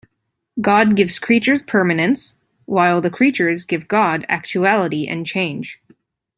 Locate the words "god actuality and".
3.87-5.27